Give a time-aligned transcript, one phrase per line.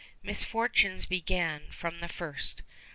[0.23, 2.63] Misfortunes began from the first.